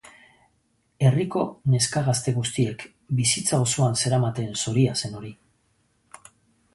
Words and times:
Herriko 1.07 1.41
neska 1.73 2.01
gazte 2.07 2.33
guztiek 2.37 2.85
bizitza 3.19 3.59
osoan 3.65 3.99
zeramaten 4.05 4.57
zoria 4.65 4.97
zen 5.03 5.17
hori. 5.21 5.31